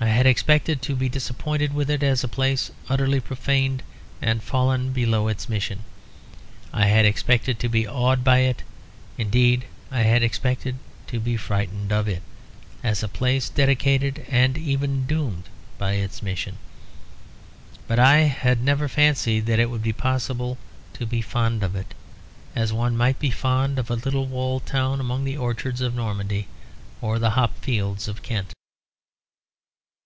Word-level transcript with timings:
I 0.00 0.08
had 0.08 0.26
expected 0.26 0.82
to 0.82 0.94
be 0.94 1.08
disappointed 1.08 1.72
with 1.72 1.88
it 1.88 2.02
as 2.02 2.22
a 2.22 2.28
place 2.28 2.70
utterly 2.90 3.20
profaned 3.20 3.82
and 4.20 4.42
fallen 4.42 4.92
below 4.92 5.28
its 5.28 5.48
mission. 5.48 5.82
I 6.74 6.88
had 6.88 7.06
expected 7.06 7.58
to 7.60 7.70
be 7.70 7.86
awed 7.88 8.22
by 8.22 8.40
it; 8.40 8.64
indeed 9.16 9.64
I 9.90 10.00
had 10.02 10.22
expected 10.22 10.78
to 11.06 11.18
be 11.18 11.38
frightened 11.38 11.90
of 11.90 12.06
it, 12.06 12.22
as 12.82 13.02
a 13.02 13.08
place 13.08 13.48
dedicated 13.48 14.26
and 14.28 14.58
even 14.58 15.06
doomed 15.06 15.44
by 15.78 15.92
its 15.92 16.22
mission. 16.22 16.58
But 17.88 17.98
I 17.98 18.18
had 18.18 18.60
never 18.62 18.88
fancied 18.88 19.46
that 19.46 19.58
it 19.60 19.70
would 19.70 19.82
be 19.82 19.94
possible 19.94 20.58
to 20.94 21.06
be 21.06 21.22
fond 21.22 21.62
of 21.62 21.74
it; 21.74 21.94
as 22.54 22.74
one 22.74 22.94
might 22.94 23.18
be 23.18 23.30
fond 23.30 23.78
of 23.78 23.88
a 23.90 23.94
little 23.94 24.26
walled 24.26 24.66
town 24.66 25.00
among 25.00 25.24
the 25.24 25.38
orchards 25.38 25.80
of 25.80 25.94
Normandy 25.94 26.46
or 27.00 27.18
the 27.18 27.30
hop 27.30 27.56
fields 27.60 28.06
of 28.06 28.22
Kent. 28.22 28.52